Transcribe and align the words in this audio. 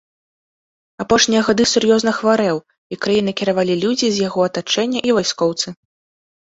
Апошнія 1.03 1.41
гады 1.49 1.67
сур'ёзна 1.73 2.11
хварэў, 2.21 2.57
і 2.95 2.99
краінай 3.07 3.37
кіравалі 3.43 3.73
людзі 3.87 4.07
з 4.17 4.29
яго 4.29 4.39
атачэння 4.51 4.99
і 5.11 5.19
вайскоўцы. 5.21 5.67